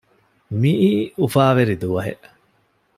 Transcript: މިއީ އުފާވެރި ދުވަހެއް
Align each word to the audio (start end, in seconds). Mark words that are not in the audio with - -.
މިއީ 0.61 0.91
އުފާވެރި 1.19 1.75
ދުވަހެއް 1.81 2.25